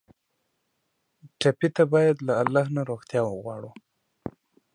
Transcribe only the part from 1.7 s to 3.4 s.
ته باید له الله نه روغتیا